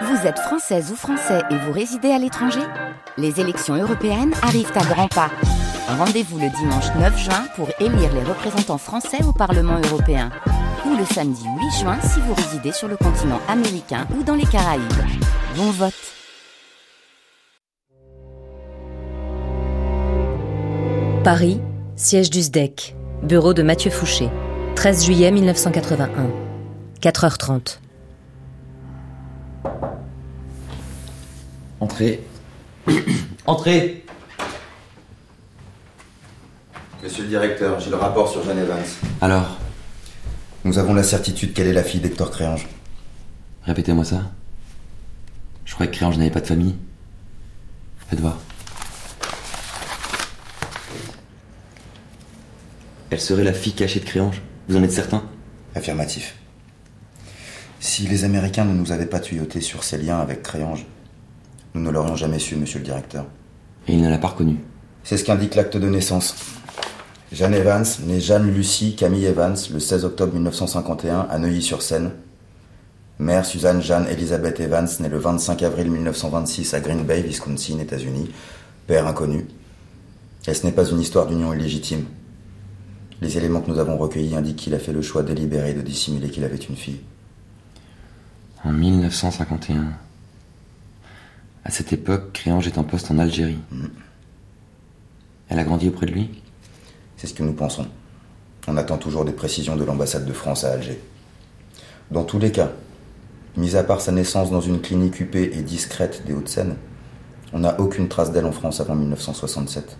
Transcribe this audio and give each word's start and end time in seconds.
Vous 0.00 0.26
êtes 0.26 0.38
française 0.38 0.90
ou 0.90 0.96
français 0.96 1.42
et 1.50 1.56
vous 1.56 1.72
résidez 1.72 2.10
à 2.10 2.18
l'étranger 2.18 2.62
Les 3.18 3.40
élections 3.40 3.74
européennes 3.74 4.32
arrivent 4.42 4.72
à 4.74 4.84
grands 4.84 5.08
pas. 5.08 5.30
Rendez-vous 5.86 6.38
le 6.38 6.48
dimanche 6.48 6.86
9 6.98 7.18
juin 7.18 7.44
pour 7.56 7.68
élire 7.78 8.12
les 8.14 8.22
représentants 8.22 8.78
français 8.78 9.22
au 9.22 9.32
Parlement 9.32 9.78
européen. 9.84 10.30
Ou 10.86 10.96
le 10.96 11.04
samedi 11.04 11.44
8 11.44 11.80
juin 11.80 11.98
si 12.00 12.20
vous 12.20 12.32
résidez 12.32 12.72
sur 12.72 12.88
le 12.88 12.96
continent 12.96 13.40
américain 13.48 14.06
ou 14.18 14.22
dans 14.22 14.34
les 14.34 14.46
Caraïbes. 14.46 14.82
Bon 15.56 15.70
vote 15.70 15.92
Paris, 21.22 21.60
siège 21.96 22.30
du 22.30 22.40
SDEC, 22.40 22.96
bureau 23.22 23.52
de 23.52 23.62
Mathieu 23.62 23.90
Fouché, 23.90 24.30
13 24.74 25.04
juillet 25.04 25.30
1981, 25.30 26.30
4h30. 27.00 27.81
Entrez. 31.82 32.20
Entrez 33.44 34.04
Monsieur 37.02 37.24
le 37.24 37.28
directeur, 37.28 37.80
j'ai 37.80 37.90
le 37.90 37.96
rapport 37.96 38.28
sur 38.30 38.44
Jeanne 38.44 38.60
Evans. 38.60 38.84
Alors, 39.20 39.58
Nous 40.62 40.78
avons 40.78 40.94
la 40.94 41.02
certitude 41.02 41.52
qu'elle 41.54 41.66
est 41.66 41.72
la 41.72 41.82
fille 41.82 42.00
d'Hector 42.00 42.30
Créange. 42.30 42.68
répétez-moi 43.64 44.04
ça. 44.04 44.30
Je 45.64 45.74
croyais 45.74 45.90
que 45.90 45.96
Créange 45.96 46.18
n'avait 46.18 46.30
pas 46.30 46.40
de 46.40 46.46
famille. 46.46 46.76
Faites 48.08 48.20
voir. 48.20 48.38
Elle 53.10 53.20
serait 53.20 53.42
la 53.42 53.52
fille 53.52 53.72
cachée 53.74 53.98
de 53.98 54.04
Créange 54.04 54.40
Vous 54.68 54.76
en 54.76 54.84
êtes 54.84 54.92
certain? 54.92 55.24
Affirmatif. 55.74 56.36
Si 57.80 58.06
les 58.06 58.22
Américains 58.22 58.66
ne 58.66 58.72
nous 58.72 58.92
avaient 58.92 59.06
pas 59.06 59.18
tuyautés 59.18 59.60
sur 59.60 59.82
ses 59.82 59.98
liens 59.98 60.20
avec 60.20 60.44
Créange, 60.44 60.86
nous 61.74 61.80
ne 61.82 61.90
l'aurions 61.90 62.16
jamais 62.16 62.38
su, 62.38 62.56
monsieur 62.56 62.78
le 62.78 62.84
directeur. 62.84 63.26
Et 63.88 63.94
il 63.94 64.02
ne 64.02 64.10
l'a 64.10 64.18
pas 64.18 64.28
reconnue. 64.28 64.58
C'est 65.04 65.16
ce 65.16 65.24
qu'indique 65.24 65.54
l'acte 65.54 65.76
de 65.76 65.88
naissance. 65.88 66.36
Jeanne 67.32 67.54
Evans, 67.54 67.86
née 68.06 68.20
Jeanne 68.20 68.52
Lucie 68.52 68.94
Camille 68.94 69.24
Evans, 69.24 69.56
le 69.72 69.80
16 69.80 70.04
octobre 70.04 70.34
1951 70.34 71.28
à 71.30 71.38
Neuilly-sur-Seine. 71.38 72.12
Mère 73.18 73.46
Suzanne 73.46 73.80
Jeanne 73.80 74.06
Elizabeth 74.08 74.60
Evans, 74.60 74.88
née 75.00 75.08
le 75.08 75.18
25 75.18 75.62
avril 75.62 75.90
1926 75.90 76.74
à 76.74 76.80
Green 76.80 77.04
Bay, 77.04 77.22
Wisconsin, 77.22 77.78
États-Unis. 77.78 78.30
Père 78.86 79.06
inconnu. 79.06 79.46
Et 80.46 80.54
ce 80.54 80.66
n'est 80.66 80.72
pas 80.72 80.84
une 80.84 81.00
histoire 81.00 81.26
d'union 81.26 81.54
illégitime. 81.54 82.04
Les 83.20 83.38
éléments 83.38 83.60
que 83.60 83.70
nous 83.70 83.78
avons 83.78 83.96
recueillis 83.96 84.34
indiquent 84.34 84.56
qu'il 84.56 84.74
a 84.74 84.78
fait 84.78 84.92
le 84.92 85.02
choix 85.02 85.22
délibéré 85.22 85.72
de 85.72 85.80
dissimuler 85.80 86.28
qu'il 86.28 86.44
avait 86.44 86.56
une 86.56 86.76
fille. 86.76 87.00
En 88.64 88.72
1951. 88.72 89.92
À 91.64 91.70
cette 91.70 91.92
époque, 91.92 92.32
Créange 92.32 92.66
est 92.66 92.78
en 92.78 92.84
poste 92.84 93.10
en 93.10 93.18
Algérie. 93.18 93.58
Elle 95.48 95.58
a 95.58 95.64
grandi 95.64 95.88
auprès 95.88 96.06
de 96.06 96.12
lui? 96.12 96.42
C'est 97.16 97.26
ce 97.26 97.34
que 97.34 97.42
nous 97.42 97.52
pensons. 97.52 97.86
On 98.66 98.76
attend 98.76 98.98
toujours 98.98 99.24
des 99.24 99.32
précisions 99.32 99.76
de 99.76 99.84
l'ambassade 99.84 100.26
de 100.26 100.32
France 100.32 100.64
à 100.64 100.72
Alger. 100.72 101.00
Dans 102.10 102.24
tous 102.24 102.38
les 102.38 102.50
cas, 102.50 102.72
mis 103.56 103.76
à 103.76 103.84
part 103.84 104.00
sa 104.00 104.12
naissance 104.12 104.50
dans 104.50 104.60
une 104.60 104.80
clinique 104.80 105.20
huppée 105.20 105.50
et 105.54 105.62
discrète 105.62 106.24
des 106.26 106.32
Hauts-de-Seine, 106.32 106.76
on 107.52 107.60
n'a 107.60 107.78
aucune 107.80 108.08
trace 108.08 108.32
d'elle 108.32 108.46
en 108.46 108.52
France 108.52 108.80
avant 108.80 108.94
1967. 108.94 109.96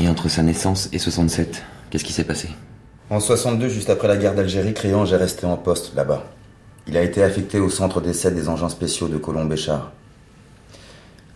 Et 0.00 0.08
entre 0.08 0.28
sa 0.28 0.42
naissance 0.42 0.88
et 0.92 0.98
67, 0.98 1.62
qu'est-ce 1.90 2.04
qui 2.04 2.12
s'est 2.12 2.24
passé? 2.24 2.48
En 3.10 3.20
62, 3.20 3.68
juste 3.68 3.90
après 3.90 4.08
la 4.08 4.16
guerre 4.16 4.34
d'Algérie, 4.34 4.74
Créange 4.74 5.12
est 5.12 5.16
resté 5.16 5.46
en 5.46 5.56
poste 5.56 5.94
là-bas. 5.94 6.24
Il 6.86 6.96
a 6.96 7.02
été 7.02 7.22
affecté 7.22 7.58
au 7.58 7.70
centre 7.70 8.00
d'essai 8.00 8.30
des 8.30 8.48
engins 8.48 8.68
spéciaux 8.68 9.08
de 9.08 9.16
Colomb-Béchard. 9.16 9.92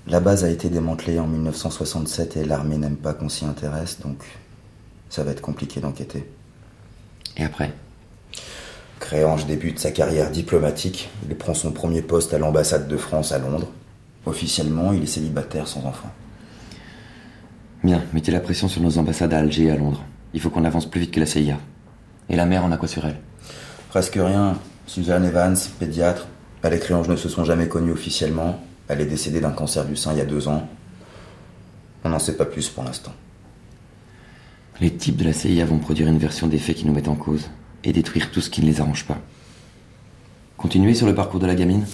La 0.07 0.21
base 0.21 0.45
a 0.45 0.51
été 0.51 0.69
démantelée 0.69 1.19
en 1.19 1.27
1967 1.27 2.37
et 2.37 2.45
l'armée 2.45 2.79
n'aime 2.79 2.97
pas 2.97 3.15
qu'on 3.15 3.29
s'y 3.29 3.45
intéresse, 3.45 4.01
donc 4.01 4.23
ça 5.11 5.23
va 5.23 5.31
être 5.31 5.41
compliqué 5.41 5.81
d'enquêter. 5.81 6.31
Et 7.37 7.45
après? 7.45 7.73
Créange 9.01 9.47
débute 9.47 9.79
sa 9.79 9.91
carrière 9.91 10.31
diplomatique. 10.31 11.09
Il 11.29 11.37
prend 11.37 11.55
son 11.55 11.73
premier 11.73 12.03
poste 12.03 12.35
à 12.35 12.39
l'ambassade 12.39 12.89
de 12.89 12.97
France 12.97 13.33
à 13.33 13.39
Londres. 13.39 13.69
Officiellement, 14.27 14.93
il 14.93 15.03
est 15.03 15.07
célibataire 15.07 15.69
sans 15.69 15.85
enfant. 15.87 16.11
Bien, 17.85 18.03
mettez 18.13 18.33
la 18.33 18.41
pression 18.41 18.69
sur 18.69 18.83
nos 18.83 18.99
ambassades 18.99 19.33
à 19.33 19.39
Alger 19.39 19.65
et 19.65 19.71
à 19.71 19.77
Londres. 19.77 20.05
Il 20.35 20.41
faut 20.41 20.51
qu'on 20.51 20.65
avance 20.65 20.91
plus 20.91 21.01
vite 21.01 21.13
que 21.13 21.21
la 21.21 21.27
CIA. 21.27 21.59
Et 22.29 22.37
la 22.37 22.45
mère 22.45 22.65
en 22.65 22.73
a 22.73 22.77
quoi 22.77 22.89
sur 22.89 23.07
elle? 23.07 23.19
Presque 23.89 24.17
rien. 24.17 24.59
Suzanne 24.89 25.27
Evans, 25.27 25.57
pédiatre. 25.79 26.27
Elle 26.63 26.73
et 26.73 26.79
Créange 26.79 27.09
ne 27.09 27.17
se 27.17 27.29
sont 27.29 27.45
jamais 27.45 27.69
connus 27.69 27.93
officiellement. 27.93 28.59
Elle 28.89 29.03
est 29.03 29.07
décédée 29.07 29.39
d'un 29.39 29.51
cancer 29.51 29.85
du 29.85 29.97
sein 29.97 30.13
il 30.13 30.19
y 30.19 30.23
a 30.23 30.25
deux 30.25 30.49
ans. 30.49 30.67
On 32.05 32.09
n'en 32.09 32.19
sait 32.19 32.37
pas 32.37 32.47
plus 32.47 32.71
pour 32.71 32.85
l'instant. 32.85 33.13
Les 34.81 34.91
types 34.91 35.17
de 35.17 35.25
la 35.25 35.35
CIA 35.35 35.67
vont 35.67 35.79
produire 35.79 36.09
une 36.09 36.19
version 36.19 36.47
des 36.47 36.59
faits 36.59 36.77
qui 36.77 36.87
nous 36.87 36.95
mettent 36.95 37.09
en 37.09 37.17
cause 37.17 37.51
et 37.85 37.93
détruire 37.93 38.31
tout 38.31 38.41
ce 38.41 38.49
qui 38.49 38.63
ne 38.63 38.67
les 38.67 38.81
arrange 38.81 39.05
pas. 39.05 39.19
Continuez 40.57 40.95
sur 40.95 41.07
le 41.07 41.15
parcours 41.15 41.39
de 41.39 41.47
la 41.47 41.55
gamine 41.55 41.85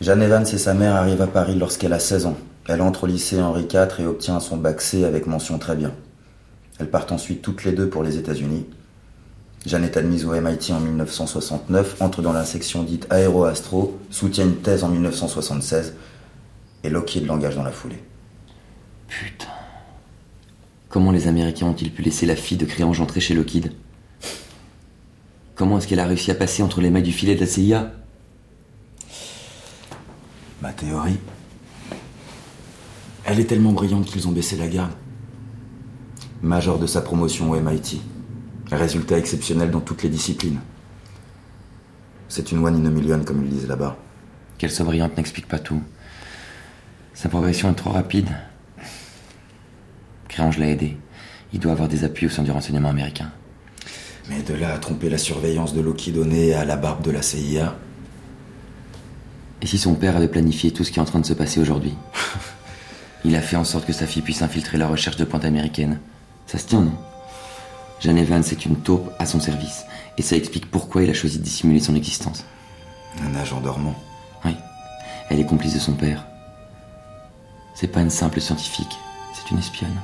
Jeanne 0.00 0.22
Evans 0.22 0.46
et 0.50 0.58
sa 0.58 0.72
mère 0.72 0.96
arrivent 0.96 1.22
à 1.22 1.26
Paris 1.26 1.56
lorsqu'elle 1.56 1.92
a 1.92 1.98
16 1.98 2.26
ans. 2.26 2.36
Elle 2.68 2.80
entre 2.80 3.04
au 3.04 3.06
lycée 3.06 3.40
Henri 3.40 3.68
IV 3.70 4.00
et 4.00 4.06
obtient 4.06 4.40
son 4.40 4.56
bac 4.56 4.80
C 4.80 5.04
avec 5.04 5.26
mention 5.26 5.58
très 5.58 5.76
bien. 5.76 5.92
Elles 6.78 6.90
partent 6.90 7.12
ensuite 7.12 7.42
toutes 7.42 7.64
les 7.64 7.72
deux 7.72 7.90
pour 7.90 8.02
les 8.02 8.16
États-Unis. 8.16 8.64
Jeanne 9.66 9.84
est 9.84 9.96
admise 9.96 10.26
au 10.26 10.32
MIT 10.32 10.72
en 10.72 10.80
1969, 10.80 11.96
entre 12.00 12.20
dans 12.20 12.32
la 12.32 12.44
section 12.44 12.82
dite 12.82 13.06
aéro-astro, 13.08 13.98
soutient 14.10 14.44
une 14.44 14.56
thèse 14.56 14.84
en 14.84 14.88
1976 14.88 15.94
et 16.82 16.90
Lockheed 16.90 17.26
l'engage 17.26 17.56
dans 17.56 17.62
la 17.62 17.72
foulée. 17.72 18.02
Putain. 19.08 19.46
Comment 20.90 21.12
les 21.12 21.28
Américains 21.28 21.66
ont-ils 21.66 21.90
pu 21.90 22.02
laisser 22.02 22.26
la 22.26 22.36
fille 22.36 22.58
de 22.58 22.66
Créange 22.66 23.00
entrer 23.00 23.20
chez 23.20 23.34
Lockheed? 23.34 23.72
Comment 25.54 25.78
est-ce 25.78 25.88
qu'elle 25.88 26.00
a 26.00 26.06
réussi 26.06 26.30
à 26.30 26.34
passer 26.34 26.62
entre 26.62 26.80
les 26.80 26.90
mailles 26.90 27.02
du 27.02 27.12
filet 27.12 27.34
de 27.34 27.40
la 27.40 27.46
CIA 27.46 27.90
Ma 30.60 30.72
théorie. 30.72 31.18
Elle 33.24 33.40
est 33.40 33.44
tellement 33.44 33.72
brillante 33.72 34.06
qu'ils 34.06 34.28
ont 34.28 34.32
baissé 34.32 34.56
la 34.56 34.66
garde. 34.66 34.92
Major 36.42 36.78
de 36.78 36.86
sa 36.86 37.00
promotion 37.00 37.50
au 37.50 37.60
MIT. 37.60 38.00
Résultat 38.76 39.18
exceptionnel 39.18 39.70
dans 39.70 39.80
toutes 39.80 40.02
les 40.02 40.08
disciplines. 40.08 40.58
C'est 42.28 42.50
une 42.50 42.64
one 42.64 42.74
in 42.74 42.86
a 42.86 42.90
million, 42.90 43.22
comme 43.22 43.44
ils 43.44 43.50
disent 43.50 43.68
là-bas. 43.68 43.96
Qu'elle 44.58 44.70
soit 44.70 44.84
brillante 44.84 45.16
n'explique 45.16 45.46
pas 45.46 45.58
tout. 45.58 45.82
Sa 47.14 47.28
progression 47.28 47.70
est 47.70 47.74
trop 47.74 47.90
rapide. 47.90 48.28
Créange 50.28 50.58
l'a 50.58 50.66
aidé. 50.66 50.96
Il 51.52 51.60
doit 51.60 51.72
avoir 51.72 51.88
des 51.88 52.02
appuis 52.02 52.26
au 52.26 52.30
sein 52.30 52.42
du 52.42 52.50
renseignement 52.50 52.88
américain. 52.88 53.30
Mais 54.28 54.42
de 54.42 54.54
là 54.54 54.74
à 54.74 54.78
tromper 54.78 55.08
la 55.08 55.18
surveillance 55.18 55.74
de 55.74 55.82
au 55.82 56.24
nez 56.24 56.54
à 56.54 56.64
la 56.64 56.76
barbe 56.76 57.02
de 57.04 57.10
la 57.10 57.22
CIA, 57.22 57.76
Et 59.62 59.66
si 59.66 59.78
son 59.78 59.94
père 59.94 60.16
avait 60.16 60.28
planifié 60.28 60.72
tout 60.72 60.82
ce 60.82 60.90
qui 60.90 60.98
est 60.98 61.02
en 61.02 61.06
train 61.06 61.20
de 61.20 61.26
se 61.26 61.34
passer 61.34 61.60
aujourd'hui? 61.60 61.94
Il 63.24 63.36
a 63.36 63.40
fait 63.40 63.56
en 63.56 63.64
sorte 63.64 63.86
que 63.86 63.92
sa 63.92 64.06
fille 64.06 64.22
puisse 64.22 64.42
infiltrer 64.42 64.76
la 64.76 64.88
recherche 64.88 65.16
de 65.16 65.24
pointe 65.24 65.44
américaine. 65.44 66.00
Ça 66.46 66.58
se 66.58 66.66
tient, 66.66 66.82
non? 66.82 66.98
Jeanne 68.04 68.18
Evans 68.18 68.42
est 68.42 68.66
une 68.66 68.76
taupe 68.76 69.10
à 69.18 69.24
son 69.24 69.40
service. 69.40 69.86
Et 70.18 70.22
ça 70.22 70.36
explique 70.36 70.70
pourquoi 70.70 71.02
il 71.02 71.08
a 71.08 71.14
choisi 71.14 71.38
de 71.38 71.42
dissimuler 71.42 71.80
son 71.80 71.94
existence. 71.94 72.44
un 73.22 73.34
agent 73.34 73.62
dormant. 73.62 73.94
Oui, 74.44 74.54
elle 75.30 75.40
est 75.40 75.46
complice 75.46 75.72
de 75.72 75.78
son 75.78 75.94
père. 75.94 76.26
C'est 77.74 77.88
pas 77.88 78.02
une 78.02 78.10
simple 78.10 78.42
scientifique, 78.42 78.94
c'est 79.32 79.50
une 79.50 79.58
espionne. 79.58 79.98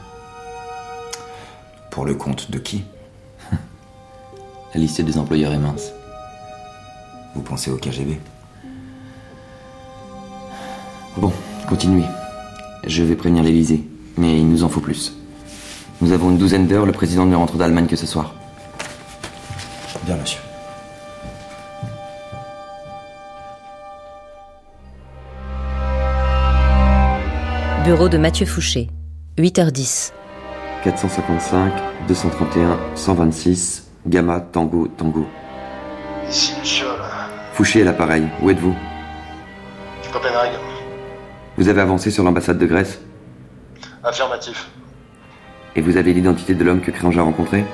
Pour 1.90 2.06
le 2.06 2.14
compte 2.14 2.50
de 2.50 2.58
qui? 2.58 2.84
La 4.74 4.80
liste 4.80 5.02
des 5.02 5.18
employeurs 5.18 5.52
est 5.52 5.58
mince. 5.58 5.92
Vous 7.34 7.42
pensez 7.42 7.70
au 7.70 7.76
KGB 7.76 8.18
Bon, 11.18 11.32
continuez. 11.68 12.06
Je 12.86 13.02
vais 13.02 13.14
prévenir 13.14 13.44
l'Elysée, 13.44 13.86
mais 14.16 14.38
il 14.38 14.48
nous 14.48 14.64
en 14.64 14.70
faut 14.70 14.80
plus. 14.80 15.19
Nous 16.00 16.12
avons 16.12 16.30
une 16.30 16.38
douzaine 16.38 16.66
d'heures, 16.66 16.86
le 16.86 16.92
président 16.92 17.26
ne 17.26 17.36
rentre 17.36 17.56
d'Allemagne 17.56 17.86
que 17.86 17.96
ce 17.96 18.06
soir. 18.06 18.34
Bien, 20.04 20.16
monsieur. 20.16 20.40
Bureau 27.84 28.08
de 28.08 28.16
Mathieu 28.16 28.46
Fouché, 28.46 28.88
8h10. 29.38 30.12
455, 30.84 31.72
231, 32.08 32.78
126, 32.94 33.88
Gamma, 34.06 34.40
Tango, 34.40 34.86
Tango. 34.88 35.26
Ici 36.30 36.54
Michel, 36.60 36.86
Fouché 37.52 37.82
à 37.82 37.84
l'appareil, 37.84 38.26
où 38.40 38.48
êtes-vous? 38.48 38.74
Copenhague. 40.12 40.52
Vous 41.58 41.68
avez 41.68 41.80
avancé 41.82 42.10
sur 42.10 42.24
l'ambassade 42.24 42.58
de 42.58 42.66
Grèce? 42.66 43.00
Affirmatif. 44.02 44.70
Et 45.76 45.80
vous 45.80 45.96
avez 45.96 46.12
l'identité 46.12 46.54
de 46.54 46.64
l'homme 46.64 46.80
que 46.80 46.90
Créange 46.90 47.18
a 47.18 47.22
rencontré 47.22 47.64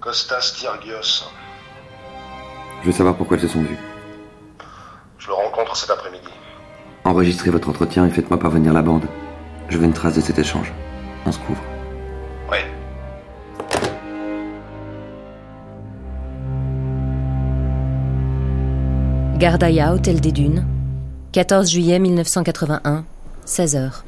Costas 0.00 0.54
Tyrgios. 0.56 1.28
Je 2.82 2.86
veux 2.86 2.92
savoir 2.92 3.16
pourquoi 3.16 3.36
elles 3.36 3.42
se 3.42 3.48
sont 3.48 3.62
vues. 3.62 3.78
Je 5.18 5.28
le 5.28 5.34
rencontre 5.34 5.76
cet 5.76 5.90
après-midi. 5.90 6.28
Enregistrez 7.04 7.50
votre 7.50 7.68
entretien 7.68 8.06
et 8.06 8.10
faites-moi 8.10 8.38
parvenir 8.38 8.72
la 8.72 8.82
bande. 8.82 9.04
Je 9.68 9.76
veux 9.76 9.84
une 9.84 9.92
trace 9.92 10.14
de 10.14 10.20
cet 10.20 10.38
échange. 10.38 10.72
On 11.26 11.32
se 11.32 11.38
couvre. 11.38 11.62
Oui. 12.50 12.58
Gardaïa, 19.36 19.92
Hôtel 19.94 20.20
des 20.20 20.32
Dunes, 20.32 20.66
14 21.32 21.70
juillet 21.70 21.98
1981, 21.98 23.04
16h. 23.46 24.02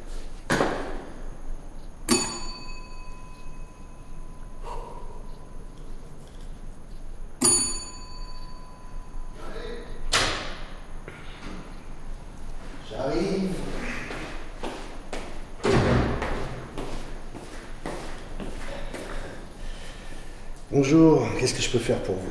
Bonjour, 20.73 21.27
qu'est-ce 21.39 21.55
que 21.55 21.61
je 21.63 21.69
peux 21.71 21.79
faire 21.79 22.03
pour 22.03 22.15
vous? 22.15 22.31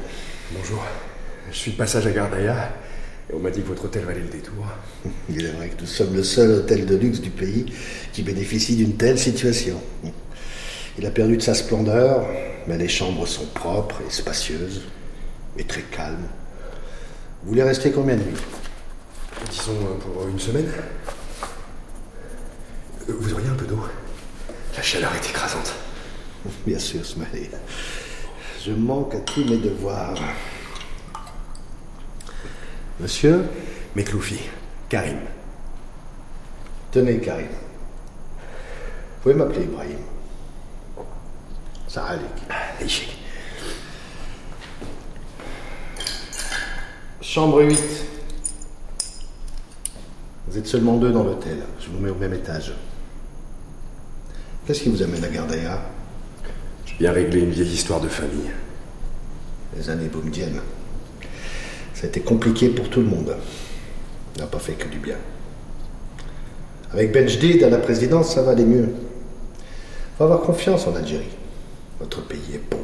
Bonjour, 0.57 0.83
je 1.51 1.55
suis 1.55 1.71
de 1.73 1.77
passage 1.77 2.07
à 2.07 2.11
Gardaïa 2.11 2.71
et 3.29 3.35
on 3.35 3.39
m'a 3.39 3.51
dit 3.51 3.61
que 3.61 3.67
votre 3.67 3.85
hôtel 3.85 4.03
valait 4.03 4.21
le 4.21 4.29
détour. 4.29 4.65
Il 5.29 5.45
est 5.45 5.51
vrai 5.51 5.69
que 5.69 5.79
nous 5.81 5.87
sommes 5.87 6.15
le 6.15 6.23
seul 6.23 6.49
hôtel 6.51 6.85
de 6.87 6.95
luxe 6.95 7.19
du 7.19 7.29
pays 7.29 7.65
qui 8.11 8.23
bénéficie 8.23 8.75
d'une 8.75 8.95
telle 8.97 9.19
situation. 9.19 9.79
Il 10.97 11.05
a 11.05 11.11
perdu 11.11 11.37
de 11.37 11.41
sa 11.41 11.53
splendeur, 11.53 12.25
mais 12.67 12.77
les 12.77 12.87
chambres 12.87 13.27
sont 13.27 13.45
propres 13.45 14.01
et 14.07 14.11
spacieuses, 14.11 14.85
et 15.57 15.63
très 15.63 15.83
calmes. 15.83 16.27
Vous 17.43 17.49
voulez 17.49 17.63
rester 17.63 17.91
combien 17.91 18.15
de 18.15 18.23
nuits? 18.23 18.41
Disons 19.51 19.71
euh, 19.73 19.99
pour 19.99 20.27
une 20.27 20.39
semaine 20.39 20.67
Euh, 23.09 23.13
Vous 23.19 23.33
auriez 23.33 23.47
un 23.49 23.55
peu 23.55 23.65
d'eau? 23.65 23.79
La 24.75 24.81
chaleur 24.83 25.11
est 25.15 25.29
écrasante. 25.29 25.73
Bien 26.67 26.79
sûr, 26.79 27.05
Smiley. 27.05 27.49
Je 28.63 28.73
manque 28.73 29.15
à 29.15 29.19
tous 29.21 29.43
mes 29.43 29.57
devoirs. 29.57 30.13
Monsieur 32.99 33.43
Mekloufi, 33.95 34.39
Karim. 34.87 35.17
Tenez, 36.91 37.19
Karim. 37.19 37.47
Vous 37.47 39.21
pouvez 39.23 39.33
m'appeler 39.33 39.63
Ibrahim. 39.63 39.97
Ça 41.87 42.05
Aïchik. 42.79 43.17
Chambre 47.19 47.63
8. 47.63 47.81
Vous 50.47 50.57
êtes 50.57 50.67
seulement 50.67 50.97
deux 50.97 51.11
dans 51.11 51.23
l'hôtel. 51.23 51.63
Je 51.79 51.89
vous 51.89 51.97
mets 51.97 52.11
au 52.11 52.15
même 52.15 52.33
étage. 52.33 52.73
Qu'est-ce 54.67 54.83
qui 54.83 54.89
vous 54.89 55.01
amène 55.01 55.23
à 55.23 55.29
Gardaïa? 55.29 55.81
Je 56.93 56.99
viens 56.99 57.11
régler 57.11 57.41
une 57.41 57.51
vieille 57.51 57.73
histoire 57.73 58.01
de 58.01 58.07
famille. 58.07 58.51
Les 59.75 59.89
années 59.89 60.07
boumdiennes. 60.07 60.61
Ça 61.93 62.05
a 62.05 62.07
été 62.07 62.21
compliqué 62.21 62.69
pour 62.69 62.89
tout 62.89 63.01
le 63.01 63.07
monde. 63.07 63.35
N'a 64.37 64.47
pas 64.47 64.59
fait 64.59 64.73
que 64.73 64.87
du 64.87 64.99
bien. 64.99 65.17
Avec 66.93 67.13
Benjdid 67.13 67.63
à 67.63 67.69
la 67.69 67.77
présidence, 67.77 68.33
ça 68.33 68.41
va 68.41 68.51
aller 68.51 68.65
mieux. 68.65 68.89
Faut 70.17 70.25
avoir 70.25 70.41
confiance 70.41 70.87
en 70.87 70.95
Algérie. 70.95 71.37
Notre 71.99 72.21
pays 72.25 72.55
est 72.55 72.69
beau, 72.69 72.83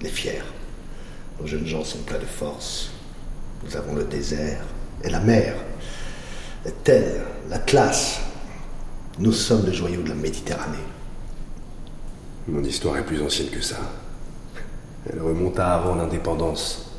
il 0.00 0.06
est 0.06 0.10
fier. 0.10 0.44
Nos 1.40 1.46
jeunes 1.46 1.66
gens 1.66 1.84
sont 1.84 1.98
pleins 1.98 2.18
de 2.18 2.24
force. 2.24 2.90
Nous 3.64 3.76
avons 3.76 3.94
le 3.94 4.04
désert 4.04 4.64
et 5.04 5.10
la 5.10 5.20
mer. 5.20 5.54
Telle, 6.84 7.22
l'Atlas. 7.48 8.20
Nous 9.18 9.32
sommes 9.32 9.64
le 9.66 9.72
joyau 9.72 10.02
de 10.02 10.10
la 10.10 10.14
Méditerranée. 10.14 10.76
Mon 12.48 12.64
histoire 12.64 12.96
est 12.96 13.04
plus 13.04 13.22
ancienne 13.22 13.50
que 13.50 13.60
ça. 13.60 13.76
Elle 15.10 15.20
remonte 15.20 15.58
à 15.58 15.74
avant 15.74 15.96
l'indépendance. 15.96 16.92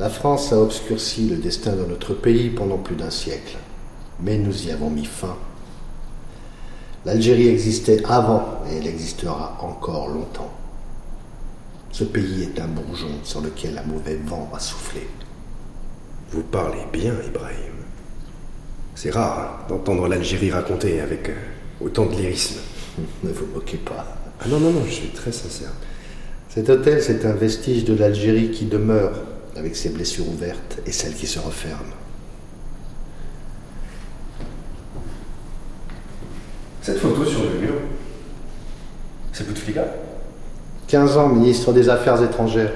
La 0.00 0.10
France 0.10 0.52
a 0.52 0.60
obscurci 0.60 1.28
le 1.28 1.36
destin 1.36 1.76
de 1.76 1.84
notre 1.84 2.12
pays 2.12 2.50
pendant 2.50 2.78
plus 2.78 2.96
d'un 2.96 3.10
siècle, 3.10 3.56
mais 4.20 4.36
nous 4.36 4.66
y 4.66 4.72
avons 4.72 4.90
mis 4.90 5.04
fin. 5.04 5.36
L'Algérie 7.04 7.48
existait 7.48 8.04
avant 8.04 8.62
et 8.68 8.78
elle 8.78 8.86
existera 8.88 9.56
encore 9.60 10.08
longtemps. 10.08 10.50
Ce 11.92 12.02
pays 12.02 12.42
est 12.42 12.60
un 12.60 12.66
bourgeon 12.66 13.20
sur 13.22 13.42
lequel 13.42 13.78
un 13.78 13.86
mauvais 13.86 14.18
vent 14.26 14.48
va 14.52 14.58
souffler. 14.58 15.06
Vous 16.32 16.42
parlez 16.42 16.84
bien, 16.92 17.14
Ibrahim. 17.24 17.74
C'est 18.96 19.10
rare 19.10 19.66
d'entendre 19.68 20.08
l'Algérie 20.08 20.50
raconter 20.50 21.00
avec 21.00 21.28
euh, 21.28 21.34
autant 21.80 22.06
de 22.06 22.12
lyrisme. 22.12 22.58
Ne 23.22 23.32
vous 23.32 23.46
moquez 23.54 23.78
pas. 23.78 24.06
Ah 24.40 24.48
non, 24.48 24.60
non, 24.60 24.70
non, 24.70 24.84
je 24.84 24.90
suis 24.92 25.08
très 25.08 25.32
sincère. 25.32 25.70
Cet 26.48 26.68
hôtel, 26.68 27.02
c'est 27.02 27.24
un 27.24 27.32
vestige 27.32 27.84
de 27.84 27.94
l'Algérie 27.94 28.50
qui 28.50 28.66
demeure, 28.66 29.12
avec 29.56 29.76
ses 29.76 29.90
blessures 29.90 30.28
ouvertes 30.28 30.78
et 30.86 30.92
celles 30.92 31.14
qui 31.14 31.26
se 31.26 31.38
referment. 31.38 31.94
Cette 36.82 36.98
photo 36.98 37.24
sur 37.24 37.44
le 37.44 37.60
mur, 37.60 37.74
c'est 39.32 39.46
Bouteflika? 39.46 39.84
15 40.88 41.16
ans 41.16 41.28
ministre 41.28 41.72
des 41.72 41.88
Affaires 41.88 42.22
étrangères. 42.22 42.72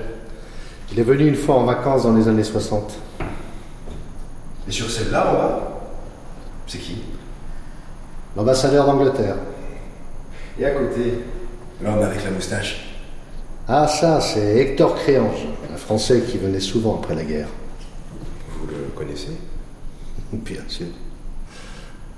Il 0.92 1.00
est 1.00 1.02
venu 1.02 1.26
une 1.26 1.34
fois 1.34 1.56
en 1.56 1.64
vacances 1.64 2.04
dans 2.04 2.14
les 2.14 2.28
années 2.28 2.44
60. 2.44 2.94
Et 4.68 4.70
sur 4.70 4.88
celle-là, 4.90 5.28
en 5.28 5.32
bas, 5.34 5.80
c'est 6.66 6.78
qui? 6.78 7.02
L'ambassadeur 8.36 8.86
d'Angleterre. 8.86 9.36
Et 10.58 10.64
à 10.64 10.70
côté, 10.70 11.18
l'homme 11.82 12.02
avec 12.02 12.24
la 12.24 12.30
moustache. 12.30 12.96
Ah 13.68 13.86
ça, 13.86 14.20
c'est 14.20 14.58
Hector 14.58 14.94
Créange, 14.94 15.46
un 15.72 15.76
Français 15.76 16.22
qui 16.26 16.38
venait 16.38 16.60
souvent 16.60 16.96
après 16.96 17.14
la 17.14 17.24
guerre. 17.24 17.48
Vous 18.60 18.66
le 18.68 18.88
connaissez 18.94 19.32
Bien 20.32 20.62
sûr. 20.68 20.86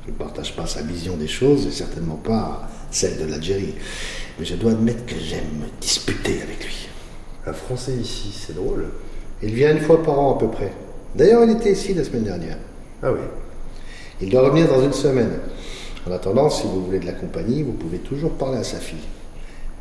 Je 0.06 0.12
ne 0.12 0.16
partage 0.16 0.54
pas 0.54 0.66
sa 0.66 0.82
vision 0.82 1.16
des 1.16 1.26
choses 1.26 1.66
et 1.66 1.70
certainement 1.70 2.16
pas 2.16 2.68
celle 2.90 3.18
de 3.18 3.24
l'Algérie. 3.24 3.74
Mais 4.38 4.44
je 4.44 4.54
dois 4.54 4.72
admettre 4.72 5.04
que 5.04 5.18
j'aime 5.18 5.48
me 5.60 5.80
disputer 5.80 6.40
avec 6.42 6.64
lui. 6.64 6.88
Un 7.46 7.52
Français 7.52 7.92
ici, 7.92 8.32
c'est 8.32 8.54
drôle. 8.54 8.86
Il 9.42 9.52
vient 9.54 9.72
une 9.72 9.80
fois 9.80 10.02
par 10.02 10.18
an 10.18 10.36
à 10.36 10.38
peu 10.38 10.48
près. 10.48 10.72
D'ailleurs, 11.14 11.44
il 11.44 11.50
était 11.50 11.72
ici 11.72 11.92
la 11.94 12.04
semaine 12.04 12.24
dernière. 12.24 12.58
Ah 13.02 13.12
oui. 13.12 13.20
Il 14.20 14.30
doit 14.30 14.42
revenir 14.42 14.68
dans 14.68 14.82
une 14.82 14.92
semaine. 14.92 15.30
En 16.06 16.12
attendant, 16.12 16.48
si 16.50 16.66
vous 16.66 16.84
voulez 16.84 16.98
de 17.00 17.06
la 17.06 17.12
compagnie, 17.12 17.62
vous 17.62 17.72
pouvez 17.72 17.98
toujours 17.98 18.32
parler 18.32 18.58
à 18.58 18.64
sa 18.64 18.78
fille. 18.78 18.98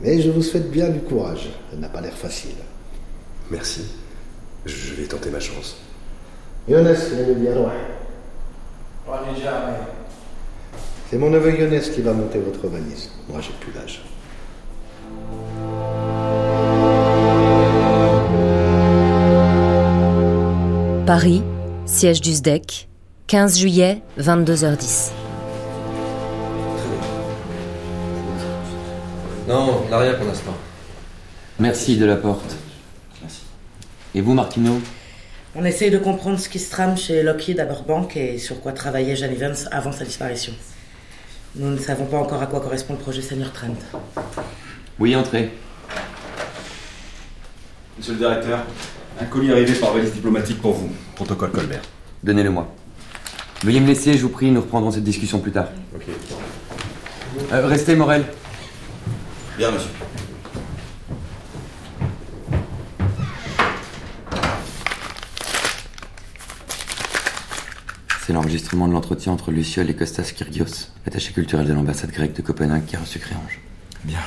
Mais 0.01 0.21
je 0.21 0.29
vous 0.29 0.41
souhaite 0.41 0.69
bien 0.69 0.89
du 0.89 0.99
courage. 0.99 1.49
Elle 1.71 1.79
n'a 1.79 1.89
pas 1.89 2.01
l'air 2.01 2.13
facile. 2.13 2.55
Merci. 3.49 3.85
Je 4.65 4.93
vais 4.95 5.05
tenter 5.07 5.29
ma 5.29 5.39
chance. 5.39 5.77
Younes. 6.67 6.95
C'est 11.09 11.17
mon 11.17 11.29
neveu 11.29 11.57
Younes 11.57 11.79
qui 11.79 12.01
va 12.01 12.11
monter 12.13 12.39
votre 12.39 12.67
valise. 12.67 13.09
Moi, 13.29 13.39
j'ai 13.41 13.53
plus 13.61 13.71
l'âge. 13.73 14.01
Paris, 21.05 21.41
siège 21.85 22.19
du 22.19 22.33
SDEC, 22.33 22.89
15 23.27 23.59
juillet, 23.59 24.01
22h10. 24.19 25.11
Non, 29.47 29.83
on 29.85 29.89
n'a 29.89 29.99
rien 29.99 30.13
pour 30.13 30.25
l'instant. 30.25 30.53
Merci 31.59 31.95
de 31.95 32.05
la 32.05 32.17
porte. 32.17 32.55
Merci. 33.21 33.43
Et 34.13 34.21
vous, 34.21 34.33
Martino? 34.33 34.79
On 35.55 35.63
essaye 35.63 35.89
de 35.89 35.97
comprendre 35.97 36.37
ce 36.37 36.49
qui 36.49 36.59
se 36.59 36.69
trame 36.69 36.97
chez 36.97 37.23
Lockheed 37.23 37.59
à 37.59 37.65
Burbank 37.65 38.17
et 38.17 38.37
sur 38.37 38.59
quoi 38.59 38.73
travaillait 38.73 39.15
Jeanne 39.15 39.31
Evans 39.31 39.55
avant 39.71 39.93
sa 39.93 40.03
disparition. 40.03 40.53
Nous 41.55 41.69
ne 41.69 41.77
savons 41.77 42.05
pas 42.05 42.17
encore 42.17 42.41
à 42.41 42.47
quoi 42.47 42.59
correspond 42.59 42.93
le 42.93 42.99
projet 42.99 43.21
Senior 43.21 43.51
Trent. 43.53 43.73
Oui, 44.99 45.15
entrez. 45.15 45.49
Monsieur 47.97 48.13
le 48.13 48.19
directeur, 48.19 48.59
un 49.19 49.25
colis 49.25 49.51
arrivé 49.51 49.73
par 49.73 49.93
valise 49.93 50.11
diplomatique 50.11 50.61
pour 50.61 50.73
vous. 50.73 50.91
Protocole 51.15 51.51
Colbert. 51.51 51.81
Donnez-le-moi. 52.21 52.67
Veuillez 53.63 53.79
me 53.79 53.87
laisser, 53.87 54.13
je 54.13 54.21
vous 54.21 54.29
prie, 54.29 54.51
nous 54.51 54.61
reprendrons 54.61 54.91
cette 54.91 55.05
discussion 55.05 55.39
plus 55.39 55.51
tard. 55.51 55.69
Ok. 55.95 56.03
Euh, 57.51 57.65
restez, 57.65 57.95
Morel. 57.95 58.25
Bien, 59.57 59.71
monsieur. 59.71 59.89
C'est 68.25 68.33
l'enregistrement 68.33 68.87
de 68.87 68.93
l'entretien 68.93 69.31
entre 69.31 69.51
Luciole 69.51 69.89
et 69.89 69.95
Kostas 69.95 70.31
Kyrgios, 70.35 70.91
attaché 71.07 71.31
culturel 71.33 71.65
de 71.65 71.73
l'ambassade 71.73 72.11
grecque 72.11 72.33
de 72.33 72.41
Copenhague 72.41 72.85
qui 72.85 72.95
a 72.97 72.99
reçu 72.99 73.19
Créange. 73.19 73.59
Bien. 74.03 74.19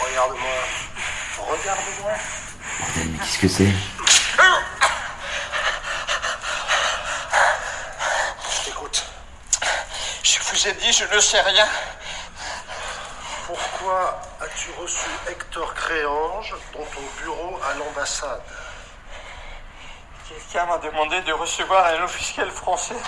Regarde-moi. 0.00 0.48
Regarde-moi. 1.38 2.12
Bordel, 2.78 3.08
mais 3.12 3.18
qu'est-ce 3.18 3.38
que 3.38 3.48
c'est 3.48 3.72
Je 8.50 8.64
t'écoute. 8.64 9.04
Je 10.28 10.40
vous 10.42 10.68
ai 10.68 10.72
dit, 10.74 10.92
je 10.92 11.06
ne 11.06 11.20
sais 11.20 11.40
rien. 11.40 11.66
Pourquoi 13.46 14.20
as-tu 14.42 14.70
reçu 14.78 15.08
Hector 15.26 15.72
Créange 15.72 16.54
dans 16.74 16.84
ton 16.84 17.00
bureau 17.22 17.58
à 17.64 17.72
l'ambassade 17.78 18.42
Quelqu'un 20.28 20.66
m'a 20.66 20.76
demandé 20.76 21.22
de 21.22 21.32
recevoir 21.32 21.86
un 21.86 22.02
officiel 22.02 22.50
français 22.50 23.00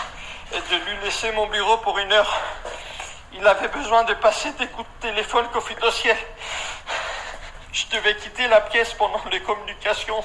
et 0.51 0.61
de 0.61 0.77
lui 0.77 0.97
laisser 1.05 1.31
mon 1.33 1.47
bureau 1.49 1.77
pour 1.79 1.99
une 1.99 2.11
heure. 2.11 2.41
Il 3.35 3.47
avait 3.47 3.69
besoin 3.69 4.05
de 4.05 4.15
passer 4.15 4.53
des 4.53 4.69
coups 4.69 4.89
de 4.89 5.09
téléphone 5.09 5.47
confidentiels. 5.51 6.17
Je 7.71 7.85
devais 7.89 8.17
quitter 8.17 8.49
la 8.49 8.63
pièce 8.63 8.95
pendant 8.95 9.23
les 9.31 9.43
communications. 9.43 10.25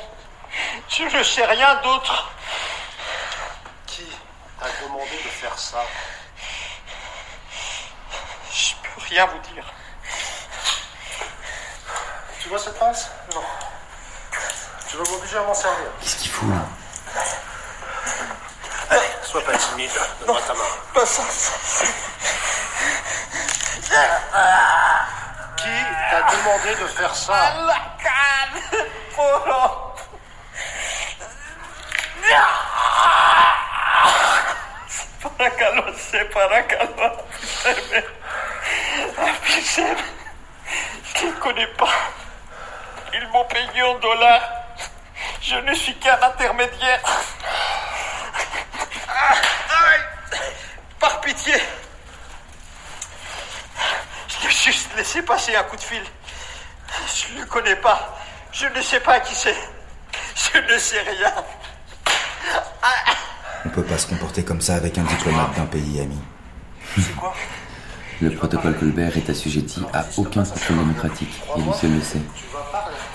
Je 0.88 1.04
ne 1.04 1.24
sais 1.24 1.46
rien 1.46 1.76
d'autre. 1.84 2.32
Qui 3.86 4.08
t'a 4.62 4.68
demandé 4.82 5.18
de 5.26 5.30
faire 5.30 5.60
ça 5.60 5.84
rien 9.10 9.26
vous 9.26 9.40
dire. 9.54 9.66
Tu 12.40 12.50
vois 12.50 12.60
cette 12.60 12.78
passe 12.78 13.10
Non. 13.34 13.42
Tu 14.90 14.98
vas 14.98 15.04
m'obliger 15.12 15.38
à 15.38 15.42
m'en 15.44 15.54
servir. 15.54 15.88
Qu'est-ce 16.02 16.18
qu'il 16.18 16.32
fout 16.32 16.48
là? 16.50 16.66
Allez, 18.90 19.02
sois 19.24 19.44
pas 19.44 19.58
timide. 19.58 19.92
Donne-moi 20.20 20.42
ta 20.48 20.54
main. 20.54 20.60
Pas 20.94 21.06
ça. 21.06 21.24
Qui 25.58 25.86
t'a 26.12 26.22
demandé 26.22 26.76
de 26.82 26.88
faire 26.88 27.16
ça? 27.16 27.54
La 27.66 27.82
canne 28.04 28.62
Polo 29.16 29.94
Paracalo, 35.38 35.84
c'est 35.98 36.26
paracalo. 36.26 37.12
Je 39.64 41.26
ne 41.28 41.32
connais 41.40 41.68
pas. 41.78 41.94
Ils 43.14 43.28
m'ont 43.30 43.46
payé 43.46 43.84
en 43.84 43.98
dollars. 44.00 44.42
Je 45.42 45.56
ne 45.56 45.74
suis 45.74 45.96
qu'un 45.96 46.18
intermédiaire. 46.22 47.02
Par 51.00 51.22
pitié. 51.22 51.54
Je 54.28 54.48
l'ai 54.48 54.54
juste 54.54 54.90
laissé 54.98 55.22
passer 55.22 55.56
un 55.56 55.64
coup 55.64 55.78
de 55.78 55.82
fil. 55.82 56.04
Je 57.08 57.34
ne 57.34 57.40
le 57.42 57.46
connais 57.46 57.76
pas. 57.78 58.18
Je 58.52 58.68
ne 58.68 58.82
sais 58.82 59.00
pas 59.00 59.20
qui 59.20 59.36
c'est. 59.36 59.58
Je 60.36 60.60
ne 60.60 60.78
sais 60.78 61.02
rien. 61.02 61.34
On 63.66 63.70
peut 63.70 63.84
pas 63.84 63.98
se 63.98 64.08
comporter 64.08 64.44
comme 64.44 64.62
ça 64.62 64.76
avec 64.76 64.98
un 64.98 65.04
diplomate 65.04 65.54
d'un 65.54 65.66
pays 65.66 66.02
ami. 66.02 66.20
C'est 66.98 67.16
quoi? 67.16 67.34
Le 68.22 68.32
protocole 68.32 68.78
Colbert 68.78 69.18
est 69.18 69.30
assujetti 69.30 69.82
à 69.94 70.06
aucun 70.18 70.44
contrôle 70.44 70.78
démocratique, 70.78 71.42
et 71.58 71.62
lui 71.62 71.74
seul 71.74 71.92
le 71.96 72.02
sait. 72.02 72.22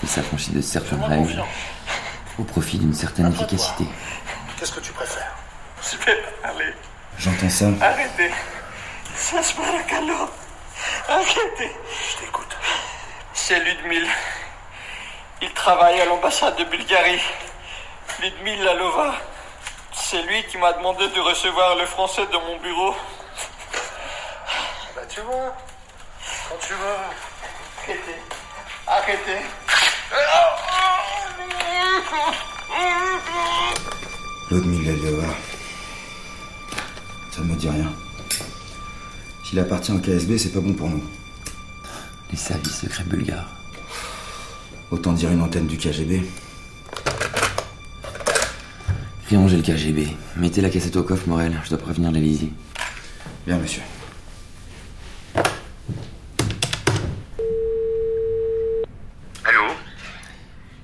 Il 0.03 0.09
s'affranchit 0.09 0.51
de 0.51 0.61
certaines 0.61 1.03
règles 1.03 1.43
au 2.37 2.43
profit 2.43 2.77
d'une 2.77 2.93
certaine 2.93 3.31
efficacité. 3.31 3.85
Qu'est-ce 4.59 4.71
que 4.73 4.79
tu 4.79 4.91
préfères 4.91 5.35
Je 5.81 5.97
vais 6.05 6.21
parler. 6.43 6.73
J'entends 7.17 7.49
ça. 7.49 7.65
Arrêtez. 7.81 8.31
Ça 9.15 9.41
se 9.41 9.55
paracalo. 9.55 10.29
Arrêtez. 11.09 11.71
Je 12.11 12.23
t'écoute. 12.23 12.57
C'est 13.33 13.59
Ludmille. 13.59 14.07
Il 15.41 15.51
travaille 15.53 15.99
à 15.99 16.05
l'ambassade 16.05 16.57
de 16.57 16.63
Bulgarie. 16.65 17.21
Ludmille 18.21 18.63
Lalova. 18.63 19.15
C'est 19.93 20.21
lui 20.23 20.43
qui 20.43 20.57
m'a 20.59 20.73
demandé 20.73 21.07
de 21.07 21.19
recevoir 21.19 21.75
le 21.75 21.85
français 21.85 22.27
dans 22.31 22.41
mon 22.41 22.57
bureau. 22.59 22.95
Tu 25.13 25.19
vois, 25.19 25.53
quand 26.47 26.55
tu 26.65 26.71
veux. 26.71 27.01
Arrêtez. 27.83 28.15
Arrêtez. 28.87 29.45
L'autre 34.49 34.67
Milaliova. 34.67 35.27
Ça 37.29 37.41
ne 37.41 37.47
me 37.47 37.55
dit 37.55 37.69
rien. 37.69 37.91
S'il 39.43 39.59
appartient 39.59 39.91
au 39.91 39.99
KSB, 39.99 40.37
c'est 40.37 40.53
pas 40.53 40.61
bon 40.61 40.73
pour 40.73 40.87
nous. 40.87 41.03
Les 42.31 42.37
services 42.37 42.79
secrets 42.79 43.03
bulgares. 43.03 43.49
Autant 44.91 45.11
dire 45.11 45.29
une 45.31 45.41
antenne 45.41 45.67
du 45.67 45.77
KGB. 45.77 46.23
Créange 49.27 49.53
et 49.53 49.57
le 49.57 49.63
KGB. 49.63 50.07
Mettez 50.37 50.61
la 50.61 50.69
cassette 50.69 50.95
au 50.95 51.03
coffre, 51.03 51.27
Morel. 51.27 51.59
Je 51.65 51.69
dois 51.69 51.79
prévenir 51.79 52.11
l'Élysée. 52.11 52.53
Bien, 53.45 53.57
monsieur. 53.57 53.81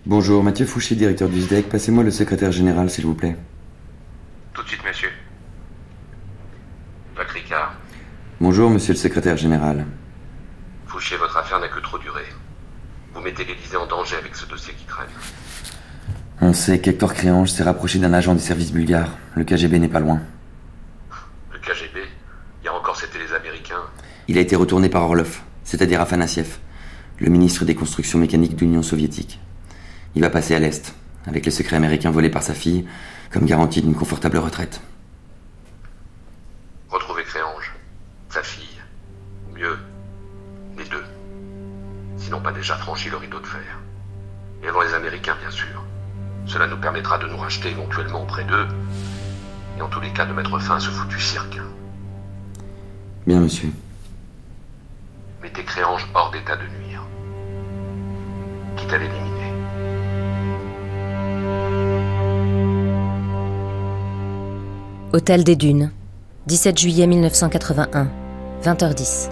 Bonjour, 0.10 0.42
Mathieu 0.42 0.66
Fouché, 0.66 0.96
directeur 0.96 1.28
du 1.28 1.42
SDEC. 1.42 1.68
Passez-moi 1.68 2.02
le 2.02 2.12
secrétaire 2.12 2.54
général, 2.54 2.90
s'il 2.90 3.06
vous 3.06 3.14
plaît. 3.14 3.36
Tout 4.54 4.64
de 4.64 4.68
suite, 4.70 4.80
monsieur. 4.88 5.10
Jacques 7.18 7.32
Ricard, 7.32 7.74
Bonjour, 8.40 8.70
monsieur 8.70 8.94
le 8.94 8.98
secrétaire 8.98 9.36
général. 9.36 9.86
Fouché, 10.86 11.18
votre 11.18 11.36
affaire 11.36 11.60
n'a 11.60 11.68
que 11.68 11.82
trop 11.82 11.98
duré. 11.98 12.22
Vous 13.14 13.20
mettez 13.20 13.44
l'Élysée 13.44 13.76
en 13.76 13.86
danger 13.86 14.16
avec 14.16 14.34
ce 14.34 14.46
dossier 14.46 14.74
qui 14.76 14.86
traîne. 14.86 15.10
On 16.40 16.54
sait 16.54 16.80
qu'Hector 16.80 17.14
Créange 17.14 17.52
s'est 17.52 17.64
rapproché 17.64 18.00
d'un 18.00 18.14
agent 18.14 18.34
des 18.34 18.40
services 18.40 18.72
bulgares. 18.72 19.12
Le 19.36 19.44
KGB 19.44 19.78
n'est 19.78 19.90
pas 19.90 20.00
loin. 20.00 20.22
Le 21.52 21.60
KGB 21.60 22.00
Hier 22.64 22.74
encore, 22.74 22.96
c'était 22.96 23.20
les 23.20 23.34
Américains. 23.34 23.84
Il 24.30 24.38
a 24.38 24.42
été 24.42 24.56
retourné 24.56 24.88
par 24.88 25.04
Orlov, 25.04 25.42
c'est-à-dire 25.66 26.00
Afanassiev, 26.00 26.60
le 27.20 27.30
ministre 27.30 27.66
des 27.66 27.76
constructions 27.76 28.20
mécaniques 28.20 28.56
de 28.56 28.62
l'Union 28.62 28.84
soviétique. 28.84 29.42
Il 30.16 30.22
va 30.22 30.30
passer 30.30 30.56
à 30.56 30.60
l'Est, 30.60 30.94
avec 31.26 31.46
le 31.46 31.52
secret 31.52 31.76
américain 31.76 32.12
volé 32.12 32.30
par 32.30 32.44
sa 32.44 32.54
fille, 32.54 32.88
comme 33.32 33.46
garantie 33.46 33.82
d'une 33.82 33.96
confortable 33.96 34.38
retraite. 34.38 34.82
Retrouver 36.90 37.24
Créange, 37.24 37.74
sa 38.30 38.42
fille, 38.42 38.82
ou 39.50 39.58
mieux, 39.58 39.78
les 40.78 40.86
deux. 40.86 41.04
Sinon 42.18 42.42
pas 42.42 42.52
déjà 42.52 42.76
franchi 42.78 43.10
le 43.10 43.18
rideau 43.18 43.40
de 43.40 43.48
fer. 43.48 43.80
Et 44.64 44.68
avant 44.68 44.82
les 44.82 44.94
Américains, 44.94 45.36
bien 45.40 45.52
sûr. 45.52 45.84
Cela 46.46 46.68
nous 46.68 46.78
permettra 46.78 47.18
de 47.18 47.28
nous 47.28 47.38
racheter 47.38 47.70
éventuellement 47.70 48.24
auprès 48.24 48.46
d'eux, 48.46 48.68
et 49.78 49.82
en 49.82 49.90
tous 49.90 50.00
les 50.00 50.12
cas 50.14 50.26
de 50.26 50.34
mettre 50.34 50.58
fin 50.60 50.78
à 50.78 50.80
ce 50.80 50.90
foutu 50.90 51.20
cirque. 51.20 51.60
Bien, 53.28 53.42
monsieur. 53.42 53.70
Mettez 55.44 55.64
Créange 55.64 56.08
hors 56.14 56.32
d'état 56.32 56.56
de 56.56 56.64
nuire. 56.64 57.04
Quitte 58.78 58.94
à 58.94 58.98
l'éliminer. 58.98 59.37
Hôtel 65.14 65.46
des 65.46 65.56
Dunes, 65.56 65.92
17 66.48 66.78
juillet 66.78 67.08
1981, 67.08 68.10
20h10. 68.62 69.30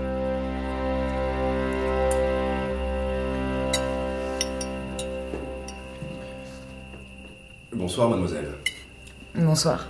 Bonsoir, 7.73 8.09
mademoiselle. 8.09 8.53
Bonsoir. 9.35 9.89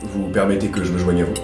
Vous 0.00 0.28
permettez 0.30 0.68
que 0.68 0.82
je 0.82 0.92
me 0.92 0.98
joigne 0.98 1.20
à 1.20 1.24
vous? 1.26 1.34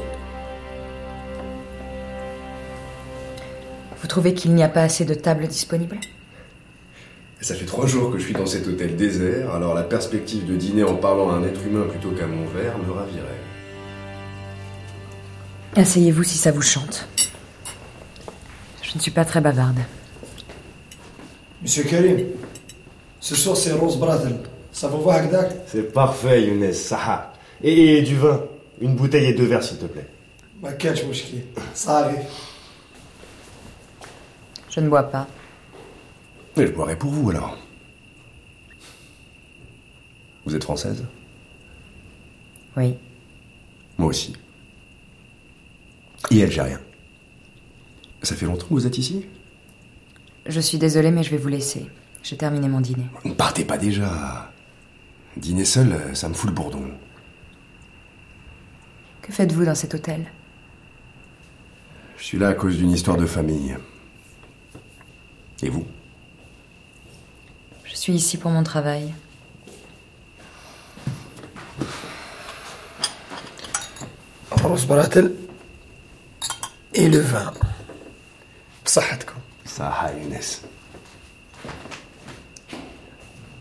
Vous 4.01 4.09
trouvez 4.09 4.33
qu'il 4.33 4.55
n'y 4.55 4.63
a 4.63 4.69
pas 4.71 4.83
assez 4.83 5.05
de 5.05 5.13
tables 5.13 5.47
disponibles? 5.47 5.99
Ça 7.41 7.55
fait 7.55 7.65
trois 7.65 7.87
jours 7.87 8.13
que 8.13 8.19
je 8.19 8.25
suis 8.25 8.35
dans 8.35 8.45
cet 8.45 8.67
hôtel 8.69 8.97
désert, 8.97 9.55
alors 9.55 9.75
la 9.75 9.83
perspective 9.83 10.47
de 10.47 10.57
dîner 10.57 10.85
en 10.85 10.95
parlant 10.95 11.31
à 11.31 11.35
un 11.35 11.45
être 11.45 11.65
humain 11.65 11.87
plutôt 11.89 12.11
qu'à 12.11 12.27
mon 12.27 12.45
verre 12.47 12.77
me 12.79 12.93
ravirait. 12.93 13.41
Asseyez-vous 15.75 16.23
si 16.23 16.37
ça 16.37 16.53
vous 16.53 16.61
chante. 16.61 17.09
Je 18.83 18.95
ne 18.95 19.01
suis 19.01 19.11
pas 19.11 19.25
très 19.25 19.41
bavarde. 19.41 19.79
Monsieur 21.63 21.85
Karim, 21.85 22.27
ce 23.21 23.35
soir 23.35 23.57
c'est 23.57 23.73
Rose 23.73 23.99
Brattle. 23.99 24.37
Ça 24.73 24.89
vous 24.89 25.03
va, 25.03 25.15
Agdak 25.15 25.51
C'est 25.67 25.93
parfait, 25.93 26.43
Younes, 26.45 26.73
Saha. 26.73 27.33
Et, 27.63 27.99
et 27.99 28.03
du 28.03 28.17
vin? 28.17 28.45
Une 28.81 28.95
bouteille 28.95 29.27
et 29.27 29.33
deux 29.35 29.47
verres, 29.47 29.63
s'il 29.65 29.79
te 29.79 29.87
plaît. 29.87 30.07
Ma 30.63 30.73
catch, 30.73 31.05
mouchki. 31.05 31.43
Ça 31.75 31.99
arrive. 31.99 32.21
Je 34.71 34.81
ne 34.81 34.89
bois 34.89 35.03
pas. 35.03 35.27
Je 36.67 36.73
boirai 36.73 36.97
pour 36.97 37.11
vous 37.11 37.31
alors. 37.31 37.57
Vous 40.45 40.55
êtes 40.55 40.65
française? 40.65 41.05
Oui. 42.77 42.95
Moi 43.99 44.09
aussi. 44.09 44.35
Et 46.31 46.43
algérien? 46.43 46.81
Ça 48.23 48.37
fait 48.37 48.47
longtemps 48.47 48.67
que 48.67 48.75
vous 48.75 48.87
êtes 48.87 48.99
ici? 48.99 49.27
Je 50.47 50.61
suis 50.61 50.79
désolée, 50.79 51.11
mais 51.11 51.23
je 51.23 51.31
vais 51.31 51.37
vous 51.37 51.49
laisser. 51.49 51.87
J'ai 52.23 52.37
terminé 52.37 52.69
mon 52.69 52.81
dîner. 52.81 53.07
Ne 53.25 53.33
partez 53.33 53.65
pas 53.65 53.79
déjà. 53.79 54.53
Dîner 55.37 55.65
seul, 55.65 56.15
ça 56.15 56.29
me 56.29 56.35
fout 56.35 56.51
le 56.51 56.55
bourdon. 56.57 56.91
Que 59.23 59.33
faites-vous 59.33 59.65
dans 59.65 59.75
cet 59.75 59.95
hôtel? 59.95 60.31
Je 62.17 62.25
suis 62.25 62.39
là 62.39 62.49
à 62.49 62.55
cause 62.55 62.77
d'une 62.77 62.91
histoire 62.91 63.17
de 63.17 63.27
famille. 63.27 63.77
Et 65.63 65.69
vous? 65.69 65.87
Je 67.91 67.97
suis 67.97 68.13
ici 68.15 68.39
pour 68.39 68.53
mon 68.53 68.63
travail. 68.63 69.13
Rose 74.53 74.87
Baratel 74.87 75.35
et 76.95 77.09
le 77.09 77.19
vin. 77.19 77.53
Sahatko. 78.85 79.35
Saha 79.65 80.13
Younes. 80.13 80.39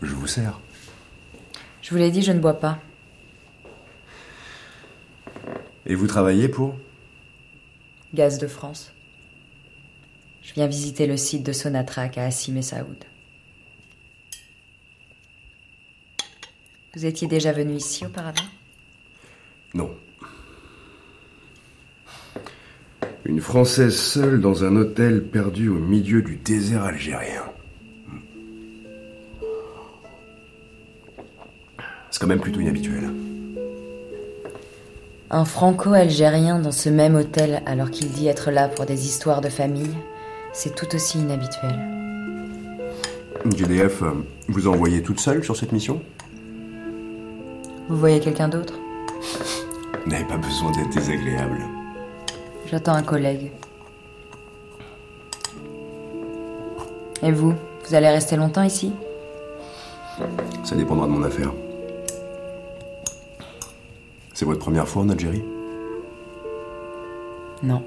Je 0.00 0.14
vous 0.14 0.28
sers. 0.28 0.58
Je 1.82 1.90
vous 1.90 1.96
l'ai 1.96 2.12
dit, 2.12 2.22
je 2.22 2.30
ne 2.30 2.38
bois 2.38 2.60
pas. 2.60 2.78
Et 5.86 5.96
vous 5.96 6.06
travaillez 6.06 6.48
pour? 6.48 6.76
Gaz 8.14 8.38
de 8.38 8.46
France. 8.46 8.92
Je 10.42 10.54
viens 10.54 10.68
visiter 10.68 11.08
le 11.08 11.16
site 11.16 11.42
de 11.42 11.52
Sonatrach 11.52 12.16
à 12.16 12.26
Assim 12.26 12.56
et 12.56 12.62
Saoud. 12.62 13.04
Vous 16.94 17.06
étiez 17.06 17.28
déjà 17.28 17.52
venu 17.52 17.74
ici 17.74 18.04
auparavant? 18.04 18.48
Non. 19.74 19.90
Une 23.24 23.40
Française 23.40 23.96
seule 23.96 24.40
dans 24.40 24.64
un 24.64 24.74
hôtel 24.74 25.22
perdu 25.22 25.68
au 25.68 25.78
milieu 25.78 26.20
du 26.20 26.36
désert 26.36 26.82
algérien. 26.82 27.44
C'est 32.10 32.20
quand 32.20 32.26
même 32.26 32.40
plutôt 32.40 32.60
inhabituel. 32.60 33.08
Un 35.30 35.44
franco-algérien 35.44 36.58
dans 36.58 36.72
ce 36.72 36.88
même 36.88 37.14
hôtel 37.14 37.62
alors 37.66 37.92
qu'il 37.92 38.08
dit 38.10 38.26
être 38.26 38.50
là 38.50 38.66
pour 38.66 38.84
des 38.84 39.06
histoires 39.06 39.40
de 39.40 39.48
famille, 39.48 39.94
c'est 40.52 40.74
tout 40.74 40.92
aussi 40.96 41.20
inhabituel. 41.20 41.78
GDF 43.46 44.02
euh, 44.02 44.10
vous 44.48 44.66
a 44.66 44.70
envoyé 44.72 45.02
toute 45.02 45.20
seule 45.20 45.44
sur 45.44 45.56
cette 45.56 45.70
mission? 45.70 46.02
Vous 47.90 47.96
voyez 47.96 48.20
quelqu'un 48.20 48.46
d'autre? 48.48 48.74
Vous 50.04 50.10
n'avez 50.12 50.24
pas 50.24 50.36
besoin 50.36 50.70
d'être 50.70 50.90
désagréable. 50.90 51.58
J'attends 52.66 52.94
un 52.94 53.02
collègue. 53.02 53.50
Et 57.20 57.32
vous 57.32 57.52
Vous 57.84 57.94
allez 57.96 58.08
rester 58.08 58.36
longtemps 58.36 58.62
ici? 58.62 58.92
Ça 60.62 60.76
dépendra 60.76 61.08
de 61.08 61.10
mon 61.10 61.24
affaire. 61.24 61.52
C'est 64.34 64.44
votre 64.44 64.60
première 64.60 64.86
fois 64.86 65.02
en 65.02 65.08
Algérie? 65.08 65.42
Non. 67.64 67.82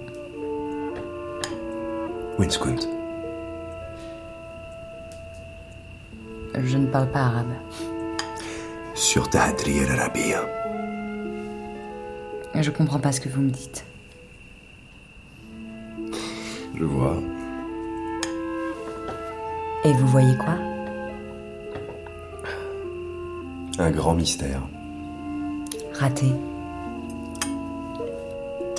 Winskunt. 2.37 2.75
Je 6.61 6.77
ne 6.77 6.87
parle 6.87 7.09
pas 7.09 7.21
arabe. 7.21 7.53
Sur 8.95 9.27
Tahadri 9.29 9.79
el 9.79 9.91
Arabia. 9.91 10.47
Je 12.53 12.69
comprends 12.69 12.99
pas 12.99 13.11
ce 13.11 13.19
que 13.19 13.27
vous 13.27 13.41
me 13.41 13.49
dites. 13.49 13.85
Je 16.77 16.83
vois. 16.83 17.17
Et 19.83 19.91
vous 19.93 20.07
voyez 20.07 20.37
quoi? 20.37 20.55
Un 23.79 23.89
grand 23.89 24.13
mystère. 24.13 24.61
Raté. 25.93 26.27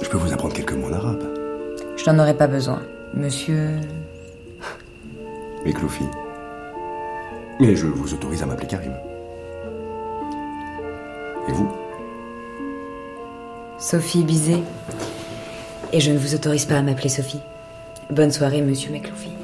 Je 0.01 0.09
peux 0.09 0.17
vous 0.17 0.33
apprendre 0.33 0.55
quelques 0.55 0.75
mots 0.75 0.89
en 0.89 0.93
arabe. 0.93 1.25
Je 1.97 2.09
n'en 2.09 2.21
aurais 2.21 2.37
pas 2.37 2.47
besoin. 2.47 2.83
Monsieur. 3.15 3.81
Mekloufi. 5.65 6.05
Mais 7.59 7.75
je 7.75 7.87
vous 7.87 8.15
autorise 8.15 8.43
à 8.43 8.47
m'appeler 8.47 8.69
Karim. 8.69 8.93
Sophie 13.79 14.25
Bizet. 14.25 14.63
Et 15.93 16.01
je 16.01 16.11
ne 16.11 16.19
vous 16.19 16.35
autorise 16.35 16.65
pas 16.65 16.77
à 16.77 16.83
m'appeler 16.83 17.09
Sophie. 17.09 17.41
Bonne 18.11 18.33
soirée, 18.33 18.63
monsieur 18.63 18.91
Mekloufi. 18.91 19.44